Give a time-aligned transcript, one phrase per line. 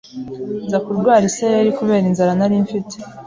[0.65, 2.95] nza kurwara isereri kubera inzara nari mfite